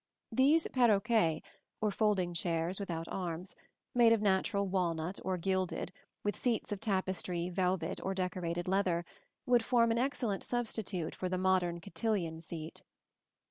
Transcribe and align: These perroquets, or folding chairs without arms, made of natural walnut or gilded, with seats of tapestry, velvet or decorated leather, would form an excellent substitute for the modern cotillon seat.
These 0.31 0.67
perroquets, 0.73 1.43
or 1.79 1.91
folding 1.91 2.33
chairs 2.33 2.79
without 2.79 3.07
arms, 3.07 3.55
made 3.93 4.11
of 4.11 4.19
natural 4.19 4.65
walnut 4.67 5.19
or 5.23 5.37
gilded, 5.37 5.91
with 6.23 6.35
seats 6.35 6.71
of 6.71 6.79
tapestry, 6.79 7.49
velvet 7.49 7.99
or 8.03 8.15
decorated 8.15 8.67
leather, 8.67 9.05
would 9.45 9.63
form 9.63 9.91
an 9.91 9.99
excellent 9.99 10.43
substitute 10.43 11.13
for 11.13 11.29
the 11.29 11.37
modern 11.37 11.79
cotillon 11.81 12.41
seat. 12.41 12.81